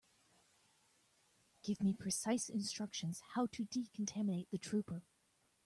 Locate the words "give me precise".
1.61-2.49